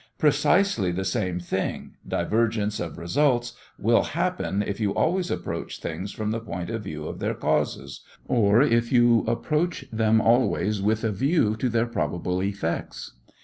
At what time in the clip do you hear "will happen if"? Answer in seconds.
3.77-4.79